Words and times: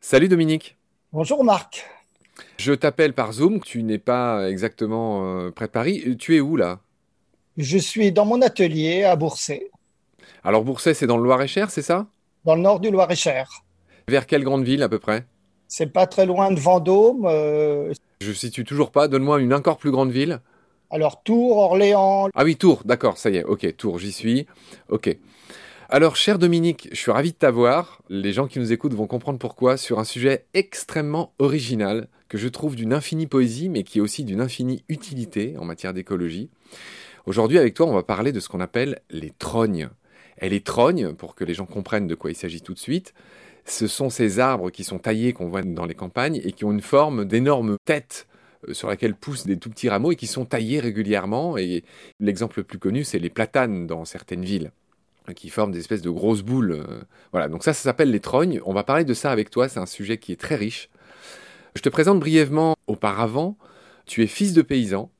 Salut 0.00 0.28
Dominique. 0.28 0.76
Bonjour 1.12 1.42
Marc. 1.44 1.84
Je 2.58 2.72
t'appelle 2.72 3.12
par 3.14 3.32
Zoom, 3.32 3.60
tu 3.60 3.82
n'es 3.82 3.98
pas 3.98 4.48
exactement 4.48 5.24
euh, 5.24 5.50
près 5.50 5.66
de 5.66 5.70
Paris. 5.70 6.16
Tu 6.18 6.36
es 6.36 6.40
où 6.40 6.56
là? 6.56 6.80
Je 7.56 7.78
suis 7.78 8.12
dans 8.12 8.24
mon 8.24 8.42
atelier 8.42 9.04
à 9.04 9.16
Bourset. 9.16 9.70
Alors 10.44 10.62
Bourset, 10.64 10.94
c'est 10.94 11.06
dans 11.06 11.16
le 11.16 11.24
Loir-et-Cher, 11.24 11.70
c'est 11.70 11.82
ça? 11.82 12.06
Dans 12.44 12.54
le 12.54 12.60
nord 12.60 12.80
du 12.80 12.90
Loir-et-Cher. 12.90 13.48
Vers 14.08 14.26
quelle 14.26 14.44
grande 14.44 14.64
ville 14.64 14.82
à 14.82 14.88
peu 14.88 14.98
près? 14.98 15.24
C'est 15.68 15.92
pas 15.92 16.06
très 16.06 16.26
loin 16.26 16.50
de 16.52 16.60
Vendôme. 16.60 17.26
euh, 17.26 17.92
Je 18.20 18.32
situe 18.32 18.64
toujours 18.64 18.90
pas, 18.92 19.08
donne-moi 19.08 19.40
une 19.40 19.54
encore 19.54 19.78
plus 19.78 19.90
grande 19.90 20.10
ville. 20.10 20.40
Alors 20.90 21.22
Tours, 21.22 21.56
Orléans. 21.56 22.28
Ah 22.34 22.44
oui, 22.44 22.56
Tours, 22.56 22.82
d'accord, 22.84 23.16
ça 23.18 23.30
y 23.30 23.36
est, 23.38 23.44
ok, 23.44 23.76
Tours, 23.76 23.98
j'y 23.98 24.12
suis. 24.12 24.46
Ok. 24.90 25.16
Alors, 25.90 26.16
cher 26.16 26.38
Dominique, 26.38 26.88
je 26.92 26.96
suis 26.96 27.10
ravi 27.10 27.32
de 27.32 27.36
t'avoir. 27.36 28.00
Les 28.08 28.32
gens 28.32 28.46
qui 28.46 28.58
nous 28.58 28.72
écoutent 28.72 28.94
vont 28.94 29.06
comprendre 29.06 29.38
pourquoi 29.38 29.76
sur 29.76 29.98
un 29.98 30.04
sujet 30.04 30.46
extrêmement 30.54 31.34
original 31.38 32.08
que 32.28 32.38
je 32.38 32.48
trouve 32.48 32.74
d'une 32.74 32.94
infinie 32.94 33.26
poésie, 33.26 33.68
mais 33.68 33.82
qui 33.82 33.98
est 33.98 34.00
aussi 34.00 34.24
d'une 34.24 34.40
infinie 34.40 34.82
utilité 34.88 35.56
en 35.58 35.66
matière 35.66 35.92
d'écologie. 35.92 36.48
Aujourd'hui, 37.26 37.58
avec 37.58 37.74
toi, 37.74 37.86
on 37.86 37.92
va 37.92 38.02
parler 38.02 38.32
de 38.32 38.40
ce 38.40 38.48
qu'on 38.48 38.60
appelle 38.60 39.00
les 39.10 39.30
trognes. 39.30 39.90
Et 40.40 40.48
les 40.48 40.62
trognes, 40.62 41.12
pour 41.12 41.34
que 41.34 41.44
les 41.44 41.52
gens 41.52 41.66
comprennent 41.66 42.06
de 42.06 42.14
quoi 42.14 42.30
il 42.30 42.36
s'agit 42.36 42.62
tout 42.62 42.74
de 42.74 42.78
suite, 42.78 43.12
ce 43.66 43.86
sont 43.86 44.08
ces 44.08 44.40
arbres 44.40 44.70
qui 44.70 44.84
sont 44.84 44.98
taillés, 44.98 45.34
qu'on 45.34 45.48
voit 45.48 45.62
dans 45.62 45.86
les 45.86 45.94
campagnes, 45.94 46.40
et 46.42 46.52
qui 46.52 46.64
ont 46.64 46.72
une 46.72 46.80
forme 46.80 47.26
d'énormes 47.26 47.76
têtes 47.84 48.26
euh, 48.68 48.72
sur 48.72 48.88
laquelle 48.88 49.14
poussent 49.14 49.46
des 49.46 49.58
tout 49.58 49.68
petits 49.68 49.90
rameaux 49.90 50.12
et 50.12 50.16
qui 50.16 50.26
sont 50.28 50.46
taillés 50.46 50.80
régulièrement. 50.80 51.58
Et 51.58 51.84
l'exemple 52.20 52.60
le 52.60 52.64
plus 52.64 52.78
connu, 52.78 53.04
c'est 53.04 53.18
les 53.18 53.30
platanes 53.30 53.86
dans 53.86 54.06
certaines 54.06 54.44
villes 54.44 54.72
qui 55.32 55.48
forment 55.48 55.72
des 55.72 55.78
espèces 55.78 56.02
de 56.02 56.10
grosses 56.10 56.42
boules. 56.42 56.72
euh, 56.72 57.02
Voilà, 57.32 57.48
donc 57.48 57.64
ça, 57.64 57.72
ça 57.72 57.82
s'appelle 57.82 58.10
les 58.10 58.20
trognes. 58.20 58.60
On 58.66 58.74
va 58.74 58.84
parler 58.84 59.04
de 59.04 59.14
ça 59.14 59.30
avec 59.30 59.50
toi, 59.50 59.68
c'est 59.68 59.80
un 59.80 59.86
sujet 59.86 60.18
qui 60.18 60.32
est 60.32 60.40
très 60.40 60.56
riche. 60.56 60.90
Je 61.74 61.82
te 61.82 61.88
présente 61.88 62.20
brièvement 62.20 62.76
auparavant. 62.86 63.56
Tu 64.06 64.22
es 64.22 64.26
fils 64.26 64.52
de 64.52 64.60
paysan, 64.60 65.10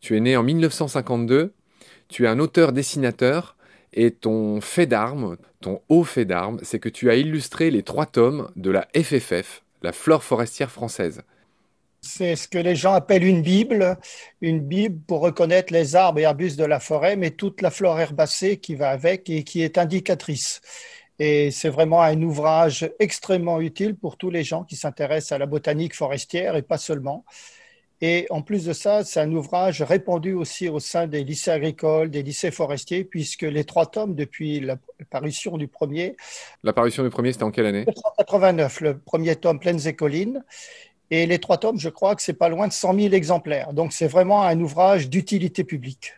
tu 0.00 0.16
es 0.16 0.20
né 0.20 0.36
en 0.38 0.42
1952, 0.42 1.52
tu 2.08 2.24
es 2.24 2.28
un 2.28 2.38
auteur-dessinateur, 2.38 3.56
et 3.92 4.10
ton 4.10 4.62
fait 4.62 4.86
d'armes, 4.86 5.36
ton 5.60 5.82
haut 5.90 6.04
fait 6.04 6.24
d'armes, 6.24 6.58
c'est 6.62 6.78
que 6.78 6.88
tu 6.88 7.10
as 7.10 7.16
illustré 7.16 7.70
les 7.70 7.82
trois 7.82 8.06
tomes 8.06 8.50
de 8.56 8.70
la 8.70 8.88
FFF, 8.94 9.62
la 9.82 9.92
flore 9.92 10.24
forestière 10.24 10.70
française. 10.70 11.22
C'est 12.04 12.34
ce 12.34 12.48
que 12.48 12.58
les 12.58 12.74
gens 12.74 12.94
appellent 12.94 13.24
une 13.24 13.42
Bible. 13.42 13.96
Une 14.40 14.60
Bible 14.60 15.00
pour 15.06 15.20
reconnaître 15.20 15.72
les 15.72 15.94
arbres 15.94 16.18
et 16.18 16.24
arbustes 16.24 16.58
de 16.58 16.64
la 16.64 16.80
forêt, 16.80 17.14
mais 17.14 17.30
toute 17.30 17.62
la 17.62 17.70
flore 17.70 18.00
herbacée 18.00 18.56
qui 18.58 18.74
va 18.74 18.90
avec 18.90 19.30
et 19.30 19.44
qui 19.44 19.62
est 19.62 19.78
indicatrice. 19.78 20.60
Et 21.20 21.52
c'est 21.52 21.68
vraiment 21.68 22.02
un 22.02 22.20
ouvrage 22.22 22.90
extrêmement 22.98 23.60
utile 23.60 23.94
pour 23.94 24.16
tous 24.16 24.30
les 24.30 24.42
gens 24.42 24.64
qui 24.64 24.74
s'intéressent 24.74 25.32
à 25.32 25.38
la 25.38 25.46
botanique 25.46 25.94
forestière 25.94 26.56
et 26.56 26.62
pas 26.62 26.78
seulement. 26.78 27.24
Et 28.00 28.26
en 28.30 28.42
plus 28.42 28.64
de 28.64 28.72
ça, 28.72 29.04
c'est 29.04 29.20
un 29.20 29.30
ouvrage 29.30 29.80
répandu 29.80 30.32
aussi 30.32 30.68
au 30.68 30.80
sein 30.80 31.06
des 31.06 31.22
lycées 31.22 31.52
agricoles, 31.52 32.10
des 32.10 32.24
lycées 32.24 32.50
forestiers, 32.50 33.04
puisque 33.04 33.42
les 33.42 33.62
trois 33.62 33.86
tomes, 33.86 34.16
depuis 34.16 34.58
la 34.58 34.76
parution 35.08 35.56
du 35.56 35.68
premier, 35.68 36.16
L'apparition 36.64 37.04
du 37.04 37.10
premier, 37.10 37.32
c'était 37.32 37.44
en 37.44 37.52
quelle 37.52 37.66
année? 37.66 37.84
1989, 37.86 38.80
le 38.80 38.98
premier 38.98 39.36
tome, 39.36 39.60
Plaines 39.60 39.86
et 39.86 39.94
collines, 39.94 40.42
et 41.12 41.26
les 41.26 41.38
trois 41.38 41.58
tomes, 41.58 41.78
je 41.78 41.90
crois 41.90 42.16
que 42.16 42.22
c'est 42.22 42.32
pas 42.32 42.48
loin 42.48 42.66
de 42.66 42.72
100 42.72 42.98
000 42.98 43.14
exemplaires. 43.14 43.74
Donc 43.74 43.92
c'est 43.92 44.06
vraiment 44.06 44.44
un 44.44 44.58
ouvrage 44.58 45.10
d'utilité 45.10 45.62
publique. 45.62 46.14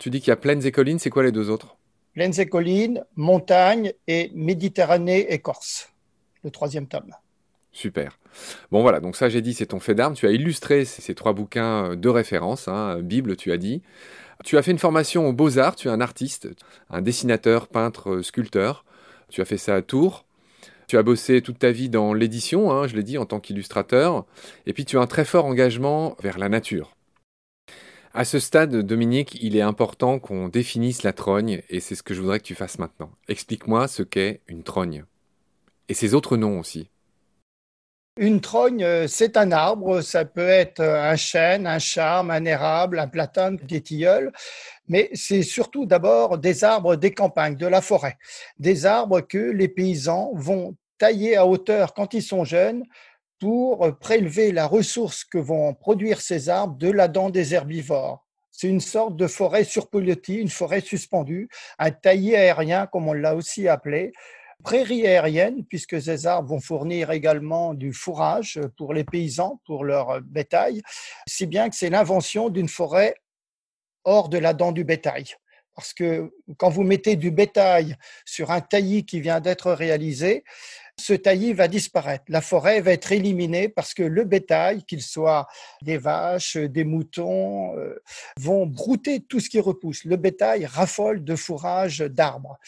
Tu 0.00 0.10
dis 0.10 0.18
qu'il 0.18 0.30
y 0.30 0.32
a 0.32 0.36
plaines 0.36 0.66
et 0.66 0.72
collines, 0.72 0.98
c'est 0.98 1.08
quoi 1.08 1.22
les 1.22 1.30
deux 1.30 1.50
autres? 1.50 1.76
Plaines 2.14 2.38
et 2.40 2.46
collines, 2.46 3.04
montagne 3.14 3.92
et 4.08 4.32
Méditerranée 4.34 5.32
et 5.32 5.38
Corse, 5.38 5.92
le 6.42 6.50
troisième 6.50 6.88
tome. 6.88 7.12
Super. 7.70 8.18
Bon 8.72 8.82
voilà, 8.82 8.98
donc 8.98 9.14
ça 9.14 9.28
j'ai 9.28 9.40
dit, 9.40 9.54
c'est 9.54 9.66
ton 9.66 9.78
fait 9.78 9.94
d'armes. 9.94 10.14
Tu 10.14 10.26
as 10.26 10.32
illustré 10.32 10.84
ces, 10.84 11.14
trois 11.14 11.32
bouquins 11.32 11.92
euh, 11.92 11.96
de 11.96 12.08
référence, 12.08 12.66
hein, 12.66 12.98
Bible, 13.02 13.36
tu 13.36 13.52
as 13.52 13.56
dit. 13.56 13.82
Tu 14.42 14.58
as 14.58 14.62
fait 14.62 14.72
une 14.72 14.78
formation 14.78 15.28
aux 15.28 15.32
beaux-arts, 15.32 15.76
tu 15.76 15.86
es 15.86 15.90
un 15.92 16.00
artiste, 16.00 16.48
un 16.90 17.02
dessinateur, 17.02 17.68
peintre, 17.68 18.20
sculpteur. 18.22 18.84
Tu 19.28 19.40
as 19.40 19.44
fait 19.44 19.58
ça 19.58 19.76
à 19.76 19.82
Tours. 19.82 20.23
Tu 20.86 20.96
as 20.98 21.02
bossé 21.02 21.42
toute 21.42 21.58
ta 21.58 21.70
vie 21.70 21.88
dans 21.88 22.12
l'édition, 22.14 22.72
hein, 22.72 22.86
je 22.86 22.96
l'ai 22.96 23.02
dit, 23.02 23.18
en 23.18 23.26
tant 23.26 23.40
qu'illustrateur. 23.40 24.24
Et 24.66 24.72
puis 24.72 24.84
tu 24.84 24.98
as 24.98 25.00
un 25.00 25.06
très 25.06 25.24
fort 25.24 25.46
engagement 25.46 26.16
vers 26.22 26.38
la 26.38 26.48
nature. 26.48 26.94
À 28.16 28.24
ce 28.24 28.38
stade, 28.38 28.76
Dominique, 28.76 29.38
il 29.42 29.56
est 29.56 29.60
important 29.60 30.20
qu'on 30.20 30.48
définisse 30.48 31.02
la 31.02 31.12
trogne, 31.12 31.62
et 31.68 31.80
c'est 31.80 31.96
ce 31.96 32.04
que 32.04 32.14
je 32.14 32.20
voudrais 32.20 32.38
que 32.38 32.44
tu 32.44 32.54
fasses 32.54 32.78
maintenant. 32.78 33.10
Explique-moi 33.26 33.88
ce 33.88 34.04
qu'est 34.04 34.40
une 34.46 34.62
trogne. 34.62 35.04
Et 35.88 35.94
ses 35.94 36.14
autres 36.14 36.36
noms 36.36 36.60
aussi. 36.60 36.90
Une 38.16 38.40
trogne, 38.40 38.84
euh, 38.84 39.08
c'est 39.08 39.36
un 39.36 39.50
arbre, 39.50 40.00
ça 40.00 40.24
peut 40.24 40.48
être 40.48 40.78
euh, 40.78 41.02
un 41.02 41.16
chêne, 41.16 41.66
un 41.66 41.80
charme, 41.80 42.30
un 42.30 42.44
érable, 42.44 43.00
un 43.00 43.08
platane, 43.08 43.56
des 43.56 43.80
tilleuls, 43.80 44.30
mais 44.86 45.10
c'est 45.14 45.42
surtout 45.42 45.84
d'abord 45.84 46.38
des 46.38 46.62
arbres 46.62 46.94
des 46.94 47.12
campagnes, 47.12 47.56
de 47.56 47.66
la 47.66 47.80
forêt, 47.80 48.16
des 48.56 48.86
arbres 48.86 49.20
que 49.20 49.38
les 49.38 49.66
paysans 49.66 50.30
vont 50.34 50.76
tailler 50.96 51.36
à 51.36 51.44
hauteur 51.44 51.92
quand 51.92 52.14
ils 52.14 52.22
sont 52.22 52.44
jeunes 52.44 52.84
pour 53.40 53.98
prélever 53.98 54.52
la 54.52 54.68
ressource 54.68 55.24
que 55.24 55.38
vont 55.38 55.74
produire 55.74 56.20
ces 56.20 56.48
arbres 56.48 56.78
de 56.78 56.92
la 56.92 57.08
dent 57.08 57.30
des 57.30 57.52
herbivores. 57.52 58.24
C'est 58.52 58.68
une 58.68 58.80
sorte 58.80 59.16
de 59.16 59.26
forêt 59.26 59.64
surpilotie, 59.64 60.36
une 60.36 60.48
forêt 60.48 60.80
suspendue, 60.80 61.48
un 61.80 61.90
taillis 61.90 62.36
aérien, 62.36 62.86
comme 62.86 63.08
on 63.08 63.12
l'a 63.12 63.34
aussi 63.34 63.66
appelé, 63.66 64.12
prairie 64.62 65.06
aérienne, 65.06 65.64
puisque 65.64 66.00
ces 66.00 66.26
arbres 66.26 66.48
vont 66.48 66.60
fournir 66.60 67.10
également 67.10 67.74
du 67.74 67.92
fourrage 67.92 68.60
pour 68.76 68.94
les 68.94 69.04
paysans, 69.04 69.60
pour 69.66 69.84
leur 69.84 70.20
bétail, 70.22 70.82
si 71.26 71.46
bien 71.46 71.68
que 71.68 71.76
c'est 71.76 71.90
l'invention 71.90 72.48
d'une 72.48 72.68
forêt 72.68 73.14
hors 74.04 74.28
de 74.28 74.38
la 74.38 74.54
dent 74.54 74.72
du 74.72 74.84
bétail. 74.84 75.24
Parce 75.74 75.92
que 75.92 76.32
quand 76.56 76.70
vous 76.70 76.84
mettez 76.84 77.16
du 77.16 77.30
bétail 77.30 77.96
sur 78.24 78.50
un 78.52 78.60
taillis 78.60 79.04
qui 79.04 79.20
vient 79.20 79.40
d'être 79.40 79.72
réalisé, 79.72 80.44
ce 80.98 81.12
taillis 81.12 81.52
va 81.52 81.68
disparaître. 81.68 82.24
La 82.28 82.40
forêt 82.40 82.80
va 82.80 82.92
être 82.92 83.12
éliminée 83.12 83.68
parce 83.68 83.94
que 83.94 84.02
le 84.02 84.24
bétail, 84.24 84.84
qu'il 84.84 85.02
soit 85.02 85.46
des 85.82 85.98
vaches, 85.98 86.56
des 86.56 86.84
moutons, 86.84 87.76
euh, 87.76 88.02
vont 88.38 88.66
brouter 88.66 89.20
tout 89.20 89.40
ce 89.40 89.50
qui 89.50 89.60
repousse. 89.60 90.04
Le 90.04 90.16
bétail 90.16 90.66
raffole 90.66 91.24
de 91.24 91.36
fourrage 91.36 91.98
d'arbres. 91.98 92.58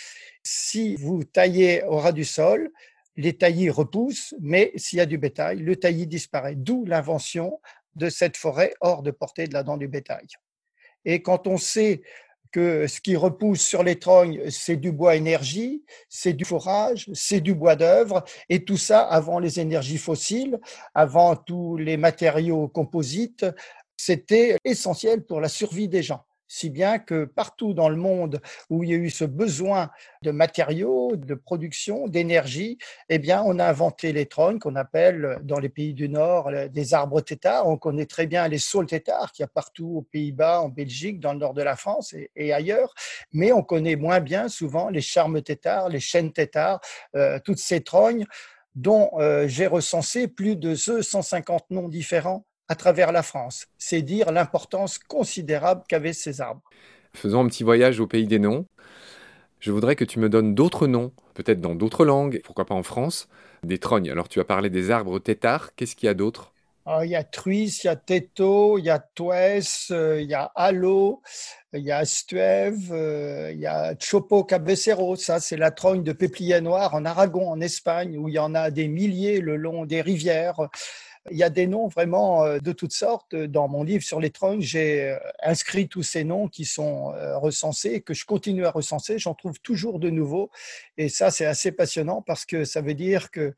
Si 0.42 0.96
vous 0.96 1.24
taillez 1.24 1.84
au 1.84 1.98
ras 1.98 2.12
du 2.12 2.24
sol, 2.24 2.70
les 3.16 3.36
taillis 3.36 3.70
repoussent, 3.70 4.34
mais 4.40 4.72
s'il 4.76 4.98
y 4.98 5.00
a 5.00 5.06
du 5.06 5.18
bétail, 5.18 5.58
le 5.58 5.76
taillis 5.76 6.06
disparaît. 6.06 6.54
D'où 6.54 6.84
l'invention 6.84 7.60
de 7.94 8.10
cette 8.10 8.36
forêt 8.36 8.74
hors 8.80 9.02
de 9.02 9.10
portée 9.10 9.46
de 9.46 9.54
la 9.54 9.62
dent 9.62 9.76
du 9.76 9.88
bétail. 9.88 10.26
Et 11.04 11.22
quand 11.22 11.46
on 11.46 11.56
sait 11.56 12.02
que 12.52 12.86
ce 12.86 13.00
qui 13.00 13.16
repousse 13.16 13.60
sur 13.60 13.82
les 13.82 13.98
trognes, 13.98 14.50
c'est 14.50 14.76
du 14.76 14.92
bois 14.92 15.16
énergie, 15.16 15.84
c'est 16.08 16.32
du 16.32 16.44
forage, 16.44 17.10
c'est 17.12 17.40
du 17.40 17.54
bois 17.54 17.76
d'œuvre, 17.76 18.24
et 18.48 18.64
tout 18.64 18.76
ça 18.76 19.00
avant 19.00 19.38
les 19.38 19.60
énergies 19.60 19.98
fossiles, 19.98 20.58
avant 20.94 21.36
tous 21.36 21.76
les 21.76 21.96
matériaux 21.96 22.68
composites, 22.68 23.46
c'était 23.96 24.56
essentiel 24.64 25.24
pour 25.24 25.40
la 25.40 25.48
survie 25.48 25.88
des 25.88 26.02
gens 26.02 26.24
si 26.48 26.70
bien 26.70 26.98
que 26.98 27.24
partout 27.24 27.74
dans 27.74 27.88
le 27.88 27.96
monde 27.96 28.40
où 28.70 28.84
il 28.84 28.90
y 28.90 28.94
a 28.94 28.96
eu 28.96 29.10
ce 29.10 29.24
besoin 29.24 29.90
de 30.22 30.30
matériaux, 30.30 31.16
de 31.16 31.34
production, 31.34 32.08
d'énergie, 32.08 32.78
eh 33.08 33.18
bien, 33.18 33.42
on 33.44 33.58
a 33.58 33.66
inventé 33.66 34.12
les 34.12 34.26
trognes 34.26 34.58
qu'on 34.58 34.76
appelle 34.76 35.38
dans 35.42 35.58
les 35.58 35.68
pays 35.68 35.94
du 35.94 36.08
Nord 36.08 36.50
des 36.70 36.94
arbres 36.94 37.20
têtards. 37.20 37.68
On 37.68 37.76
connaît 37.76 38.06
très 38.06 38.26
bien 38.26 38.48
les 38.48 38.58
saules 38.58 38.86
têtards 38.86 39.32
qu'il 39.32 39.42
y 39.42 39.44
a 39.44 39.48
partout 39.48 39.96
aux 39.98 40.02
Pays-Bas, 40.02 40.60
en 40.60 40.68
Belgique, 40.68 41.20
dans 41.20 41.32
le 41.32 41.38
nord 41.38 41.54
de 41.54 41.62
la 41.62 41.76
France 41.76 42.14
et, 42.34 42.52
ailleurs, 42.52 42.94
mais 43.32 43.52
on 43.52 43.62
connaît 43.62 43.96
moins 43.96 44.20
bien 44.20 44.48
souvent 44.48 44.88
les 44.88 45.00
charmes 45.00 45.42
têtards, 45.42 45.88
les 45.88 46.00
chênes 46.00 46.32
têtards, 46.32 46.80
euh, 47.14 47.38
toutes 47.44 47.58
ces 47.58 47.82
trognes 47.82 48.26
dont 48.74 49.10
euh, 49.14 49.48
j'ai 49.48 49.66
recensé 49.66 50.28
plus 50.28 50.56
de 50.56 50.74
150 50.74 51.70
noms 51.70 51.88
différents 51.88 52.44
à 52.68 52.74
travers 52.74 53.12
la 53.12 53.22
France. 53.22 53.66
C'est 53.78 54.02
dire 54.02 54.32
l'importance 54.32 54.98
considérable 54.98 55.82
qu'avaient 55.88 56.12
ces 56.12 56.40
arbres. 56.40 56.62
Faisons 57.14 57.44
un 57.44 57.48
petit 57.48 57.64
voyage 57.64 58.00
au 58.00 58.06
pays 58.06 58.26
des 58.26 58.38
noms. 58.38 58.66
Je 59.60 59.72
voudrais 59.72 59.96
que 59.96 60.04
tu 60.04 60.18
me 60.18 60.28
donnes 60.28 60.54
d'autres 60.54 60.86
noms, 60.86 61.12
peut-être 61.34 61.60
dans 61.60 61.74
d'autres 61.74 62.04
langues, 62.04 62.40
pourquoi 62.44 62.66
pas 62.66 62.74
en 62.74 62.82
France, 62.82 63.28
des 63.62 63.78
trognes. 63.78 64.10
Alors 64.10 64.28
tu 64.28 64.40
as 64.40 64.44
parlé 64.44 64.70
des 64.70 64.90
arbres 64.90 65.18
têtards, 65.18 65.74
qu'est-ce 65.74 65.96
qu'il 65.96 66.06
y 66.06 66.10
a 66.10 66.14
d'autre? 66.14 66.52
Ah, 66.88 67.04
il 67.04 67.10
y 67.10 67.16
a 67.16 67.24
Truisse, 67.24 67.82
il 67.82 67.88
y 67.88 67.90
a 67.90 67.96
Teto, 67.96 68.78
il 68.78 68.84
y 68.84 68.90
a 68.90 69.00
Tues, 69.00 69.90
euh, 69.90 70.20
il 70.22 70.28
y 70.28 70.34
a 70.34 70.52
Allo, 70.54 71.20
il 71.72 71.82
y 71.82 71.90
a 71.90 71.98
Astuève, 71.98 72.92
euh, 72.92 73.50
il 73.52 73.58
y 73.58 73.66
a 73.66 73.96
Chopo 73.98 74.44
Cabecero. 74.44 75.16
Ça, 75.16 75.40
c'est 75.40 75.56
la 75.56 75.72
trogne 75.72 76.04
de 76.04 76.12
peuplier 76.12 76.60
noir 76.60 76.94
en 76.94 77.04
Aragon, 77.04 77.50
en 77.50 77.60
Espagne, 77.60 78.16
où 78.16 78.28
il 78.28 78.34
y 78.34 78.38
en 78.38 78.54
a 78.54 78.70
des 78.70 78.86
milliers 78.86 79.40
le 79.40 79.56
long 79.56 79.84
des 79.84 80.00
rivières. 80.00 80.68
Il 81.30 81.36
y 81.36 81.42
a 81.42 81.50
des 81.50 81.66
noms 81.66 81.88
vraiment 81.88 82.44
euh, 82.44 82.58
de 82.58 82.72
toutes 82.72 82.92
sortes. 82.92 83.34
Dans 83.34 83.68
mon 83.68 83.82
livre 83.82 84.04
sur 84.04 84.20
les 84.20 84.30
trognes, 84.30 84.60
j'ai 84.60 85.10
euh, 85.10 85.18
inscrit 85.42 85.88
tous 85.88 86.02
ces 86.02 86.24
noms 86.24 86.48
qui 86.48 86.64
sont 86.64 87.12
euh, 87.14 87.36
recensés 87.38 88.00
que 88.00 88.14
je 88.14 88.24
continue 88.24 88.64
à 88.64 88.70
recenser. 88.70 89.18
J'en 89.18 89.34
trouve 89.34 89.60
toujours 89.60 89.98
de 89.98 90.10
nouveaux. 90.10 90.50
Et 90.96 91.08
ça, 91.08 91.30
c'est 91.30 91.46
assez 91.46 91.72
passionnant 91.72 92.22
parce 92.22 92.44
que 92.44 92.64
ça 92.64 92.80
veut 92.80 92.94
dire 92.94 93.30
que 93.30 93.54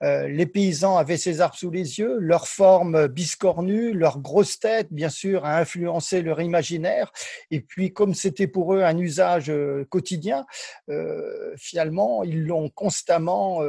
les 0.00 0.46
paysans 0.46 0.96
avaient 0.96 1.16
ces 1.16 1.40
arbres 1.40 1.54
sous 1.54 1.70
les 1.70 1.98
yeux, 1.98 2.18
leur 2.18 2.48
forme 2.48 3.06
biscornue, 3.06 3.92
leur 3.92 4.18
grosse 4.18 4.58
tête, 4.58 4.88
bien 4.92 5.08
sûr, 5.08 5.44
a 5.44 5.58
influencé 5.58 6.22
leur 6.22 6.40
imaginaire. 6.40 7.12
Et 7.50 7.60
puis, 7.60 7.92
comme 7.92 8.14
c'était 8.14 8.46
pour 8.46 8.74
eux 8.74 8.82
un 8.82 8.98
usage 8.98 9.52
quotidien, 9.88 10.44
finalement, 11.56 12.24
ils 12.24 12.44
l'ont 12.44 12.68
constamment 12.68 13.62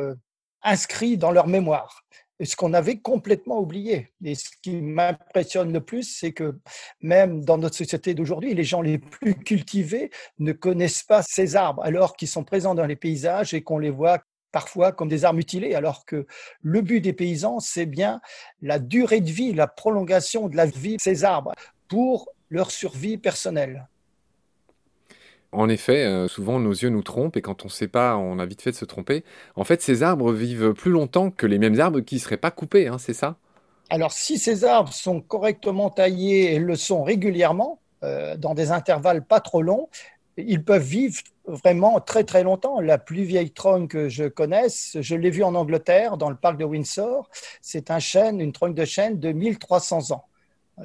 inscrit 0.64 1.18
dans 1.18 1.32
leur 1.32 1.48
mémoire 1.48 2.04
ce 2.42 2.56
qu'on 2.56 2.74
avait 2.74 2.98
complètement 2.98 3.60
oublié. 3.60 4.12
Et 4.24 4.36
ce 4.36 4.50
qui 4.62 4.82
m'impressionne 4.82 5.72
le 5.72 5.82
plus, 5.82 6.04
c'est 6.04 6.32
que 6.32 6.58
même 7.02 7.44
dans 7.44 7.58
notre 7.58 7.76
société 7.76 8.14
d'aujourd'hui, 8.14 8.54
les 8.54 8.64
gens 8.64 8.82
les 8.82 8.98
plus 8.98 9.36
cultivés 9.36 10.10
ne 10.40 10.52
connaissent 10.52 11.04
pas 11.04 11.22
ces 11.22 11.56
arbres, 11.56 11.84
alors 11.84 12.16
qu'ils 12.16 12.28
sont 12.28 12.44
présents 12.44 12.76
dans 12.76 12.86
les 12.86 12.96
paysages 12.96 13.54
et 13.54 13.62
qu'on 13.62 13.80
les 13.80 13.90
voit 13.90 14.24
parfois 14.52 14.92
comme 14.92 15.10
des 15.10 15.26
arbres 15.26 15.38
mutilés, 15.38 15.76
alors 15.76 16.06
que 16.06 16.28
le 16.62 16.82
but 16.82 17.02
des 17.02 17.14
paysans, 17.14 17.60
c'est 17.60 17.86
bien 17.86 18.22
la 18.62 18.80
durée 18.80 19.22
de 19.22 19.32
vie, 19.32 19.54
la 19.54 19.68
prolongation 19.68 20.48
de 20.48 20.56
la 20.56 20.66
vie 20.66 20.98
de 20.98 21.02
ces 21.02 21.24
arbres 21.24 21.54
pour 21.88 22.30
leur 22.50 22.72
survie 22.72 23.18
personnelle. 23.18 23.88
En 25.54 25.70
effet, 25.70 26.04
euh, 26.04 26.28
souvent 26.28 26.60
nos 26.60 26.72
yeux 26.72 26.90
nous 26.90 27.04
trompent 27.04 27.38
et 27.38 27.42
quand 27.42 27.64
on 27.64 27.68
ne 27.68 27.72
sait 27.72 27.88
pas, 27.88 28.18
on 28.18 28.40
a 28.40 28.46
vite 28.46 28.62
fait 28.62 28.72
de 28.72 28.76
se 28.76 28.86
tromper. 28.86 29.24
En 29.56 29.64
fait, 29.64 29.82
ces 29.82 30.02
arbres 30.02 30.32
vivent 30.34 30.74
plus 30.74 30.92
longtemps 30.92 31.30
que 31.30 31.46
les 31.46 31.60
mêmes 31.60 31.80
arbres 31.80 32.00
qui 32.00 32.16
ne 32.16 32.20
seraient 32.20 32.38
pas 32.38 32.52
coupés, 32.52 32.88
hein, 32.88 32.98
c'est 32.98 33.14
ça? 33.14 33.38
Alors, 33.90 34.12
si 34.12 34.40
ces 34.40 34.64
arbres 34.66 34.92
sont 34.92 35.22
correctement 35.22 35.92
taillés 35.92 36.56
et 36.56 36.60
le 36.60 36.76
sont 36.76 37.04
régulièrement, 37.04 37.80
euh, 38.04 38.36
dans 38.36 38.56
des 38.56 38.72
intervalles 38.72 39.24
pas 39.24 39.40
trop 39.40 39.62
longs, 39.62 39.90
ils 40.38 40.64
peuvent 40.64 40.82
vivre 40.82 41.22
vraiment 41.46 42.00
très 42.00 42.24
très 42.24 42.44
longtemps. 42.44 42.80
La 42.80 42.98
plus 42.98 43.24
vieille 43.24 43.52
trogne 43.52 43.88
que 43.88 44.10
je 44.10 44.26
connaisse, 44.26 44.98
je 45.00 45.16
l'ai 45.16 45.30
vue 45.30 45.44
en 45.44 45.54
Angleterre, 45.54 46.18
dans 46.18 46.32
le 46.32 46.36
parc 46.36 46.58
de 46.58 46.66
Windsor. 46.66 47.30
C'est 47.62 47.92
un 47.92 48.00
chêne, 48.00 48.42
une 48.42 48.54
trogne 48.54 48.74
de 48.74 48.86
chêne 48.86 49.20
de 49.20 49.32
1300 49.32 50.12
ans 50.14 50.26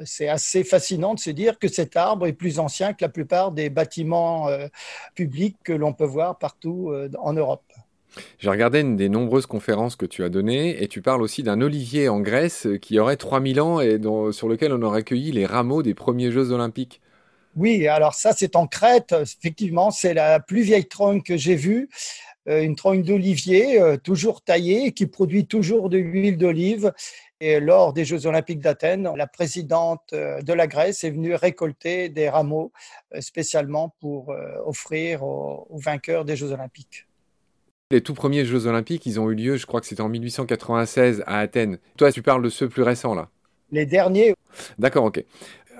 c'est 0.04 0.28
assez 0.28 0.64
fascinant 0.64 1.14
de 1.14 1.20
se 1.20 1.30
dire 1.30 1.58
que 1.58 1.68
cet 1.68 1.96
arbre 1.96 2.26
est 2.26 2.32
plus 2.32 2.58
ancien 2.58 2.92
que 2.92 3.04
la 3.04 3.08
plupart 3.08 3.52
des 3.52 3.70
bâtiments 3.70 4.48
euh, 4.48 4.66
publics 5.14 5.56
que 5.64 5.72
l'on 5.72 5.92
peut 5.92 6.04
voir 6.04 6.38
partout 6.38 6.90
euh, 6.90 7.08
en 7.18 7.32
Europe. 7.32 7.64
J'ai 8.38 8.50
regardé 8.50 8.80
une 8.80 8.96
des 8.96 9.08
nombreuses 9.08 9.46
conférences 9.46 9.94
que 9.94 10.06
tu 10.06 10.24
as 10.24 10.28
données 10.28 10.82
et 10.82 10.88
tu 10.88 11.02
parles 11.02 11.22
aussi 11.22 11.42
d'un 11.42 11.60
olivier 11.60 12.08
en 12.08 12.20
Grèce 12.20 12.66
qui 12.80 12.98
aurait 12.98 13.16
3000 13.16 13.60
ans 13.60 13.80
et 13.80 14.00
sur 14.32 14.48
lequel 14.48 14.72
on 14.72 14.82
aurait 14.82 15.02
cueilli 15.02 15.30
les 15.30 15.46
rameaux 15.46 15.82
des 15.82 15.94
premiers 15.94 16.30
Jeux 16.30 16.50
olympiques. 16.50 17.00
Oui, 17.54 17.86
alors 17.86 18.14
ça 18.14 18.32
c'est 18.32 18.56
en 18.56 18.66
Crète, 18.66 19.14
effectivement, 19.20 19.90
c'est 19.90 20.14
la 20.14 20.40
plus 20.40 20.62
vieille 20.62 20.86
trogne 20.86 21.22
que 21.22 21.36
j'ai 21.36 21.54
vue, 21.54 21.88
euh, 22.48 22.62
une 22.62 22.76
trogne 22.76 23.02
d'olivier 23.02 23.80
toujours 24.02 24.42
taillée 24.42 24.92
qui 24.92 25.06
produit 25.06 25.46
toujours 25.46 25.90
de 25.90 25.98
l'huile 25.98 26.38
d'olive 26.38 26.92
et 27.40 27.60
lors 27.60 27.92
des 27.92 28.04
Jeux 28.04 28.26
olympiques 28.26 28.60
d'Athènes, 28.60 29.10
la 29.16 29.26
présidente 29.26 30.12
euh, 30.12 30.42
de 30.42 30.52
la 30.52 30.66
Grèce 30.66 31.04
est 31.04 31.10
venue 31.10 31.34
récolter 31.34 32.08
des 32.08 32.28
rameaux 32.28 32.72
euh, 33.14 33.20
spécialement 33.20 33.94
pour 34.00 34.30
euh, 34.30 34.56
offrir 34.66 35.22
aux, 35.22 35.66
vainqueurs 35.70 36.24
des 36.24 36.36
Jeux 36.36 36.52
olympiques. 36.52 37.06
Les 37.90 38.00
tout 38.02 38.14
premiers 38.14 38.44
Jeux 38.44 38.66
olympiques, 38.66 39.06
ils 39.06 39.20
ont 39.20 39.30
eu 39.30 39.34
lieu, 39.34 39.56
je 39.56 39.66
crois 39.66 39.80
que 39.80 39.86
c'était 39.86 40.02
en 40.02 40.08
1896 40.08 41.22
à 41.26 41.38
Athènes. 41.38 41.78
Toi, 41.96 42.12
tu 42.12 42.22
parles 42.22 42.42
de 42.42 42.50
ceux 42.50 42.68
plus 42.68 42.82
récents, 42.82 43.14
là 43.14 43.28
Les 43.70 43.86
derniers. 43.86 44.34
D'accord, 44.78 45.04
ok. 45.04 45.24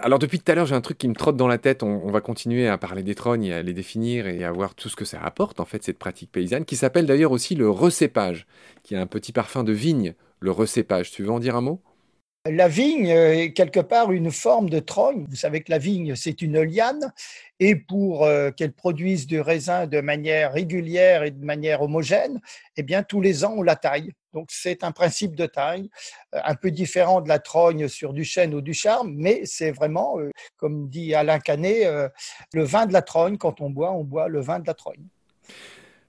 Alors 0.00 0.20
depuis 0.20 0.38
tout 0.38 0.50
à 0.52 0.55
l'heure, 0.55 0.66
j'ai 0.66 0.76
un 0.76 0.81
truc 0.81 0.96
qui 0.96 1.08
me 1.08 1.14
trotte 1.14 1.37
dans 1.37 1.49
la 1.49 1.58
tête. 1.58 1.82
On, 1.82 2.00
on, 2.05 2.12
va 2.12 2.20
continuer 2.20 2.69
à 2.69 2.78
parler 2.78 3.02
des 3.02 3.16
trognes 3.16 3.46
et 3.46 3.52
à 3.52 3.62
les 3.62 3.72
définir 3.72 4.28
et 4.28 4.44
à 4.44 4.52
voir 4.52 4.76
tout 4.76 4.88
ce 4.88 4.94
que 4.94 5.05
ça 5.05 5.20
apporte, 5.20 5.58
en 5.58 5.64
fait, 5.64 5.82
cette 5.82 5.99
pratique 5.99 6.31
paysanne, 6.31 6.64
qui 6.64 6.76
s'appelle 6.76 7.05
d'ailleurs 7.05 7.32
aussi 7.32 7.56
le 7.56 7.69
recépage, 7.69 8.46
qui 8.84 8.94
a 8.94 9.00
un 9.00 9.08
petit 9.08 9.32
parfum 9.32 9.64
de 9.64 9.72
vigne 9.72 10.14
le 10.40 10.50
recépage. 10.50 11.11
Tu 11.11 11.23
veux 11.23 11.31
en 11.31 11.40
dire 11.40 11.56
un 11.56 11.61
mot? 11.61 11.82
La 12.46 12.69
vigne 12.69 13.08
est 13.08 13.52
quelque 13.52 13.81
part 13.81 14.11
une 14.11 14.31
forme 14.31 14.70
de 14.70 14.79
trogne. 14.79 15.26
Vous 15.29 15.37
savez 15.37 15.61
que 15.61 15.70
la 15.70 15.76
vigne, 15.76 16.14
c'est 16.14 16.40
une 16.40 16.62
liane, 16.62 17.12
et 17.61 17.76
pour 17.76 18.25
euh, 18.25 18.50
qu'elle 18.50 18.73
produise 18.73 19.26
du 19.26 19.40
raisin 19.40 19.87
de 19.87 20.00
manière 20.00 20.52
régulière 20.52 21.25
et 21.25 21.31
de 21.31 21.44
manière 21.44 21.82
homogène, 21.82 22.40
eh 22.76 22.82
bien, 22.82 23.02
tous 23.02 23.20
les 23.20 23.44
ans, 23.44 23.55
on 23.58 23.62
la 23.62 23.76
taille. 23.76 24.12
Donc, 24.32 24.49
c'est 24.50 24.82
un 24.82 24.93
principe 24.93 25.35
de 25.35 25.44
taille, 25.44 25.90
euh, 26.35 26.41
un 26.43 26.55
peu 26.55 26.70
différent 26.70 27.20
de 27.20 27.29
la 27.29 27.38
trogne 27.38 27.87
sur 27.88 28.14
du 28.14 28.25
chêne 28.25 28.55
ou 28.55 28.62
du 28.62 28.73
charme, 28.73 29.12
mais 29.14 29.43
c'est 29.44 29.73
vraiment, 29.73 30.19
euh, 30.19 30.31
comme 30.56 30.88
dit 30.88 31.14
Alain 31.14 31.41
Canet, 31.41 31.87
le 32.55 32.62
vin 32.62 32.87
de 32.87 32.94
la 32.94 33.02
trogne. 33.02 33.37
Quand 33.37 33.61
on 33.61 33.69
boit, 33.69 33.93
on 33.93 34.05
boit 34.05 34.29
le 34.29 34.41
vin 34.41 34.58
de 34.58 34.67
la 34.67 34.75
trogne. 34.75 35.05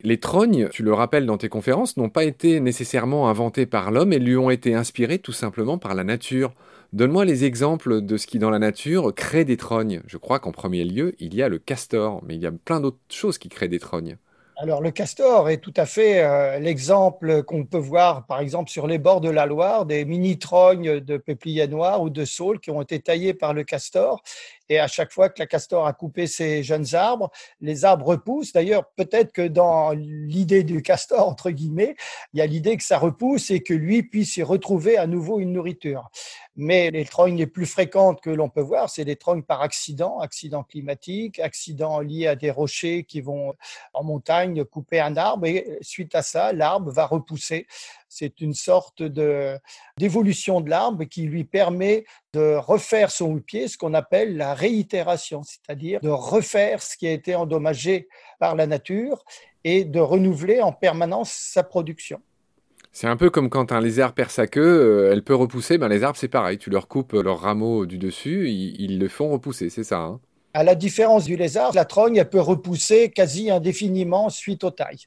Les 0.01 0.17
trognes, 0.17 0.69
tu 0.69 0.81
le 0.81 0.93
rappelles 0.93 1.25
dans 1.25 1.37
tes 1.37 1.49
conférences, 1.49 1.97
n'ont 1.97 2.09
pas 2.09 2.23
été 2.23 2.61
nécessairement 2.61 3.27
inventés 3.27 3.65
par 3.65 3.91
l'homme, 3.91 4.13
elles 4.13 4.23
lui 4.23 4.37
ont 4.37 4.49
été 4.49 4.73
inspirées 4.73 5.19
tout 5.19 5.33
simplement 5.33 5.77
par 5.77 5.93
la 5.93 6.05
nature. 6.05 6.53
Donne-moi 6.93 7.25
les 7.25 7.43
exemples 7.43 8.01
de 8.01 8.15
ce 8.15 8.25
qui 8.25 8.39
dans 8.39 8.49
la 8.49 8.59
nature 8.59 9.13
crée 9.13 9.43
des 9.43 9.57
trognes. 9.57 10.01
Je 10.07 10.15
crois 10.15 10.39
qu'en 10.39 10.53
premier 10.53 10.85
lieu, 10.85 11.15
il 11.19 11.35
y 11.35 11.43
a 11.43 11.49
le 11.49 11.59
castor, 11.59 12.23
mais 12.25 12.35
il 12.35 12.41
y 12.41 12.47
a 12.47 12.51
plein 12.51 12.79
d'autres 12.79 12.97
choses 13.09 13.37
qui 13.37 13.49
créent 13.49 13.67
des 13.67 13.79
trognes. 13.79 14.17
Alors 14.61 14.81
le 14.81 14.91
castor 14.91 15.49
est 15.49 15.59
tout 15.59 15.73
à 15.77 15.85
fait 15.85 16.21
euh, 16.21 16.59
l'exemple 16.59 17.43
qu'on 17.43 17.63
peut 17.63 17.77
voir 17.77 18.25
par 18.25 18.41
exemple 18.41 18.69
sur 18.69 18.87
les 18.87 18.97
bords 18.97 19.21
de 19.21 19.29
la 19.29 19.45
Loire, 19.45 19.85
des 19.85 20.03
mini-trognes 20.03 20.99
de 20.99 21.15
peuplier 21.15 21.65
noir 21.67 22.01
ou 22.01 22.09
de 22.09 22.25
saule 22.25 22.59
qui 22.59 22.69
ont 22.69 22.81
été 22.81 22.99
taillés 22.99 23.33
par 23.33 23.53
le 23.53 23.63
castor. 23.63 24.21
Et 24.69 24.79
à 24.79 24.87
chaque 24.87 25.11
fois 25.11 25.29
que 25.29 25.39
la 25.39 25.47
castor 25.47 25.87
a 25.87 25.93
coupé 25.93 26.27
ses 26.27 26.63
jeunes 26.63 26.93
arbres, 26.93 27.31
les 27.59 27.85
arbres 27.85 28.05
repoussent. 28.05 28.53
D'ailleurs, 28.53 28.89
peut-être 28.95 29.31
que 29.31 29.47
dans 29.47 29.91
l'idée 29.91 30.63
du 30.63 30.81
castor, 30.83 31.27
entre 31.27 31.49
guillemets, 31.49 31.95
il 32.33 32.39
y 32.39 32.41
a 32.41 32.45
l'idée 32.45 32.77
que 32.77 32.83
ça 32.83 32.99
repousse 32.99 33.49
et 33.49 33.61
que 33.61 33.73
lui 33.73 34.03
puisse 34.03 34.37
y 34.37 34.43
retrouver 34.43 34.97
à 34.97 35.07
nouveau 35.07 35.39
une 35.39 35.53
nourriture. 35.53 36.09
Mais 36.55 36.91
les 36.91 37.05
trognes 37.05 37.37
les 37.37 37.47
plus 37.47 37.65
fréquentes 37.65 38.21
que 38.21 38.29
l'on 38.29 38.49
peut 38.49 38.61
voir, 38.61 38.89
c'est 38.89 39.05
des 39.05 39.15
trognes 39.15 39.43
par 39.43 39.61
accident, 39.61 40.19
accident 40.19 40.63
climatique, 40.63 41.39
accident 41.39 41.99
lié 41.99 42.27
à 42.27 42.35
des 42.35 42.51
rochers 42.51 43.05
qui 43.05 43.21
vont 43.21 43.55
en 43.93 44.03
montagne 44.03 44.63
couper 44.65 44.99
un 44.99 45.17
arbre 45.17 45.45
et 45.45 45.79
suite 45.81 46.13
à 46.15 46.21
ça, 46.21 46.53
l'arbre 46.53 46.91
va 46.91 47.05
repousser. 47.05 47.65
C'est 48.09 48.41
une 48.41 48.55
sorte 48.55 49.03
d'évolution 49.03 50.61
de 50.61 50.69
l'arbre 50.69 51.03
qui 51.03 51.23
lui 51.23 51.43
permet 51.43 52.05
de 52.33 52.55
refaire 52.55 53.11
son 53.11 53.37
pied, 53.39 53.67
ce 53.67 53.77
qu'on 53.77 53.93
appelle 53.93 54.35
la 54.35 54.55
réitération, 54.55 55.43
c'est-à-dire 55.43 56.01
de 56.01 56.09
refaire 56.09 56.81
ce 56.81 56.97
qui 56.97 57.07
a 57.07 57.11
été 57.11 57.35
endommagé 57.35 58.07
par 58.39 58.55
la 58.55 58.65
nature 58.65 59.23
et 59.63 59.83
de 59.85 59.99
renouveler 59.99 60.61
en 60.61 60.71
permanence 60.71 61.31
sa 61.31 61.63
production. 61.63 62.19
C'est 62.91 63.07
un 63.07 63.17
peu 63.17 63.29
comme 63.29 63.49
quand 63.49 63.71
un 63.71 63.79
lézard 63.79 64.13
perd 64.13 64.31
sa 64.31 64.47
queue, 64.47 64.61
euh, 64.61 65.11
elle 65.11 65.23
peut 65.23 65.35
repousser, 65.35 65.77
ben 65.77 65.87
les 65.87 66.03
arbres 66.03 66.17
c'est 66.17 66.27
pareil, 66.27 66.57
tu 66.57 66.71
leur 66.71 66.87
coupes 66.87 67.13
leurs 67.13 67.39
rameaux 67.39 67.85
du 67.85 67.99
dessus, 67.99 68.49
ils, 68.49 68.97
le 68.97 69.07
font 69.07 69.29
repousser, 69.29 69.69
c'est 69.69 69.83
ça 69.83 69.99
hein 69.99 70.19
À 70.55 70.63
la 70.63 70.73
différence 70.73 71.25
du 71.25 71.35
lézard, 71.35 71.73
la 71.75 71.85
trogne, 71.85 72.15
elle 72.17 72.29
peut 72.29 72.41
repousser 72.41 73.11
quasi 73.11 73.51
indéfiniment 73.51 74.29
suite 74.29 74.63
aux 74.63 74.71
tailles. 74.71 75.05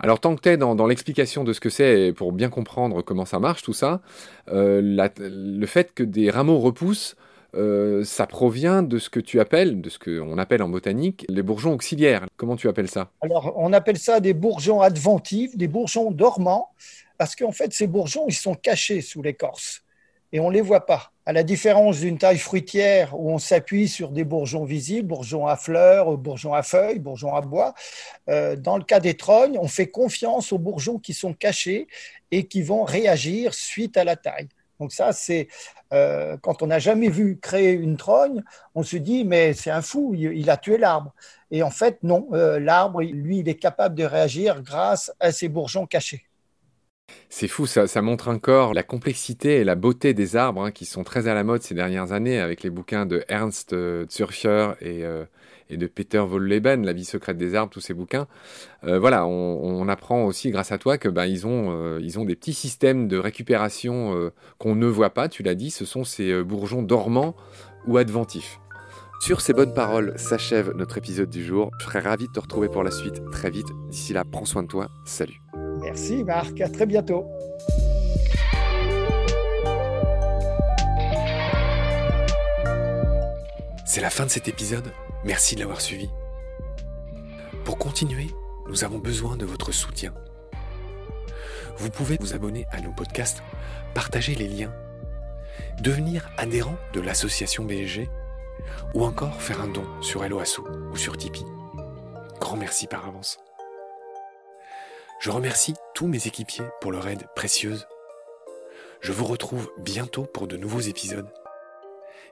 Alors 0.00 0.20
tant 0.20 0.36
que 0.36 0.42
tu 0.42 0.48
es 0.48 0.56
dans, 0.56 0.86
l'explication 0.86 1.42
de 1.44 1.52
ce 1.52 1.60
que 1.60 1.70
c'est, 1.70 2.12
pour 2.12 2.32
bien 2.32 2.50
comprendre 2.50 3.02
comment 3.02 3.24
ça 3.24 3.40
marche, 3.40 3.62
tout 3.62 3.72
ça, 3.72 4.00
euh, 4.48 4.80
le 5.18 5.66
fait 5.66 5.92
que 5.92 6.04
des 6.04 6.30
rameaux 6.30 6.58
repoussent, 6.58 7.16
euh, 7.54 8.04
ça 8.04 8.26
provient 8.26 8.82
de 8.82 8.98
ce 8.98 9.10
que 9.10 9.20
tu 9.20 9.40
appelles, 9.40 9.80
de 9.80 9.88
ce 9.88 9.98
qu'on 9.98 10.38
appelle 10.38 10.62
en 10.62 10.68
botanique, 10.68 11.24
les 11.28 11.42
bourgeons 11.42 11.72
auxiliaires. 11.72 12.26
Comment 12.36 12.56
tu 12.56 12.68
appelles 12.68 12.88
ça? 12.88 13.10
Alors, 13.22 13.54
on 13.56 13.72
appelle 13.72 13.98
ça 13.98 14.20
des 14.20 14.34
bourgeons 14.34 14.82
adventifs, 14.82 15.56
des 15.56 15.68
bourgeons 15.68 16.10
dormants, 16.10 16.70
parce 17.16 17.34
qu'en 17.34 17.52
fait, 17.52 17.72
ces 17.72 17.86
bourgeons, 17.86 18.26
ils 18.28 18.34
sont 18.34 18.54
cachés 18.54 19.00
sous 19.00 19.22
l'écorce 19.22 19.82
et 20.32 20.40
on 20.40 20.50
ne 20.50 20.54
les 20.54 20.60
voit 20.60 20.86
pas. 20.86 21.12
À 21.28 21.32
la 21.34 21.42
différence 21.42 22.00
d'une 22.00 22.16
taille 22.16 22.38
fruitière 22.38 23.12
où 23.12 23.30
on 23.30 23.36
s'appuie 23.36 23.86
sur 23.86 24.12
des 24.12 24.24
bourgeons 24.24 24.64
visibles, 24.64 25.08
bourgeons 25.08 25.46
à 25.46 25.56
fleurs, 25.56 26.16
bourgeons 26.16 26.54
à 26.54 26.62
feuilles, 26.62 27.00
bourgeons 27.00 27.34
à 27.34 27.42
bois, 27.42 27.74
euh, 28.30 28.56
dans 28.56 28.78
le 28.78 28.82
cas 28.82 28.98
des 28.98 29.12
trognes, 29.12 29.58
on 29.60 29.68
fait 29.68 29.88
confiance 29.88 30.54
aux 30.54 30.58
bourgeons 30.58 30.98
qui 30.98 31.12
sont 31.12 31.34
cachés 31.34 31.86
et 32.30 32.46
qui 32.46 32.62
vont 32.62 32.82
réagir 32.82 33.52
suite 33.52 33.98
à 33.98 34.04
la 34.04 34.16
taille. 34.16 34.48
Donc 34.80 34.90
ça, 34.90 35.12
c'est 35.12 35.48
euh, 35.92 36.38
quand 36.38 36.62
on 36.62 36.68
n'a 36.68 36.78
jamais 36.78 37.10
vu 37.10 37.38
créer 37.38 37.72
une 37.72 37.98
trogne, 37.98 38.42
on 38.74 38.82
se 38.82 38.96
dit 38.96 39.24
mais 39.24 39.52
c'est 39.52 39.70
un 39.70 39.82
fou, 39.82 40.14
il, 40.14 40.48
a 40.48 40.56
tué 40.56 40.78
l'arbre. 40.78 41.12
Et 41.50 41.62
en 41.62 41.70
fait, 41.70 41.98
non, 42.04 42.26
euh, 42.32 42.58
l'arbre, 42.58 43.02
lui, 43.02 43.40
il 43.40 43.50
est 43.50 43.58
capable 43.58 43.96
de 43.96 44.04
réagir 44.04 44.62
grâce 44.62 45.12
à 45.20 45.30
ses 45.30 45.50
bourgeons 45.50 45.84
cachés. 45.84 46.27
C'est 47.30 47.48
fou, 47.48 47.66
ça, 47.66 48.02
montre 48.02 48.28
encore 48.28 48.74
la 48.74 48.82
complexité 48.82 49.56
et 49.56 49.64
la 49.64 49.74
beauté 49.74 50.14
des 50.14 50.34
arbres 50.34 50.64
hein, 50.64 50.70
qui 50.70 50.86
sont 50.86 51.04
très 51.04 51.28
à 51.28 51.34
la 51.34 51.44
mode 51.44 51.62
ces 51.62 51.74
dernières 51.74 52.12
années 52.12 52.40
avec 52.40 52.62
les 52.62 52.70
bouquins 52.70 53.06
de 53.06 53.22
Ernst 53.28 53.74
euh, 53.74 54.06
Zürcher 54.10 54.72
et, 54.80 55.04
euh, 55.04 55.24
de 55.70 55.86
Peter 55.86 56.18
Wolleben, 56.20 56.86
La 56.86 56.94
vie 56.94 57.04
secrète 57.04 57.36
des 57.36 57.54
arbres, 57.54 57.70
tous 57.70 57.80
ces 57.80 57.92
bouquins. 57.92 58.26
Euh, 58.84 58.98
voilà, 58.98 59.26
on, 59.26 59.88
apprend 59.88 60.24
aussi 60.24 60.50
grâce 60.50 60.72
à 60.72 60.78
toi 60.78 60.98
que 60.98 61.08
ben, 61.08 61.26
ils, 61.26 61.46
ont, 61.46 61.70
euh, 61.70 61.98
ils 62.02 62.18
ont 62.18 62.24
des 62.24 62.36
petits 62.36 62.54
systèmes 62.54 63.08
de 63.08 63.18
récupération 63.18 64.30
qu'on 64.58 64.74
ne 64.74 64.86
voit 64.86 65.10
pas, 65.10 65.28
tu 65.28 65.42
l'as 65.42 65.54
dit, 65.54 65.70
ce 65.70 65.84
sont 65.84 66.04
ces 66.04 66.42
bourgeons 66.42 66.82
dormants 66.82 67.34
ou 67.86 67.96
adventifs. 67.96 68.58
Sur 69.20 69.40
ces 69.40 69.52
bonnes 69.52 69.74
paroles 69.74 70.14
s'achève 70.16 70.72
notre 70.76 70.98
épisode 70.98 71.30
du 71.30 71.44
jour. 71.44 71.70
Je 71.80 71.84
serais 71.84 72.00
ravi 72.00 72.28
de 72.28 72.32
te 72.32 72.40
retrouver 72.40 72.68
pour 72.68 72.84
la 72.84 72.90
suite 72.90 73.22
très 73.30 73.50
vite. 73.50 73.68
D'ici 73.88 74.12
là, 74.12 74.24
prends 74.30 74.44
soin 74.44 74.62
de 74.62 74.68
toi. 74.68 74.88
Salut. 75.04 75.40
Merci 75.80 76.24
Marc, 76.24 76.60
à 76.60 76.68
très 76.68 76.86
bientôt. 76.86 77.26
C'est 83.84 84.00
la 84.00 84.10
fin 84.10 84.26
de 84.26 84.30
cet 84.30 84.48
épisode. 84.48 84.92
Merci 85.24 85.54
de 85.54 85.60
l'avoir 85.60 85.80
suivi. 85.80 86.08
Pour 87.64 87.78
continuer, 87.78 88.28
nous 88.68 88.84
avons 88.84 88.98
besoin 88.98 89.36
de 89.36 89.44
votre 89.44 89.72
soutien. 89.72 90.14
Vous 91.78 91.90
pouvez 91.90 92.16
vous 92.20 92.34
abonner 92.34 92.66
à 92.70 92.80
nos 92.80 92.92
podcasts, 92.92 93.42
partager 93.94 94.34
les 94.34 94.48
liens, 94.48 94.72
devenir 95.80 96.30
adhérent 96.36 96.76
de 96.92 97.00
l'association 97.00 97.64
BSG 97.64 98.08
ou 98.94 99.04
encore 99.04 99.40
faire 99.40 99.60
un 99.60 99.68
don 99.68 99.84
sur 100.00 100.24
Helloasso 100.24 100.66
ou 100.92 100.96
sur 100.96 101.16
Tipeee. 101.16 101.46
Grand 102.40 102.56
merci 102.56 102.86
par 102.86 103.06
avance. 103.06 103.38
Je 105.20 105.30
remercie 105.30 105.74
tous 105.94 106.06
mes 106.06 106.28
équipiers 106.28 106.64
pour 106.80 106.92
leur 106.92 107.08
aide 107.08 107.26
précieuse. 107.34 107.88
Je 109.00 109.10
vous 109.10 109.24
retrouve 109.24 109.68
bientôt 109.78 110.24
pour 110.24 110.46
de 110.46 110.56
nouveaux 110.56 110.80
épisodes. 110.80 111.28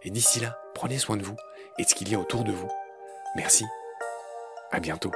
Et 0.05 0.11
d'ici 0.11 0.39
là, 0.39 0.61
prenez 0.73 0.99
soin 0.99 1.17
de 1.17 1.25
vous 1.25 1.37
et 1.79 1.83
de 1.83 1.89
ce 1.89 1.97
qu'il 1.97 2.09
y 2.09 2.15
a 2.15 2.21
autour 2.21 2.45
de 2.45 2.53
vous. 2.53 2.71
Merci. 3.35 3.65
À 4.71 4.79
bientôt. 4.79 5.11